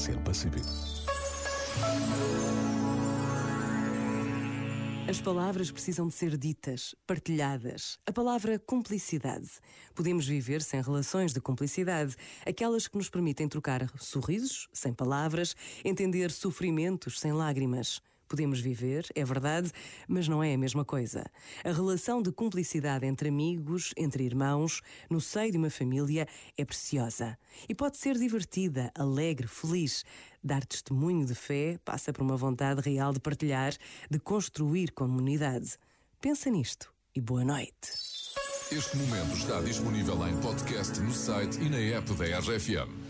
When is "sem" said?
10.62-10.80, 14.72-14.94, 17.20-17.34